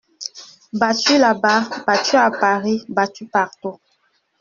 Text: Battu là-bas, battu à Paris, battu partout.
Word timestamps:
Battu 0.73 1.19
là-bas, 1.19 1.83
battu 1.85 2.15
à 2.15 2.31
Paris, 2.31 2.83
battu 2.89 3.27
partout. 3.27 3.77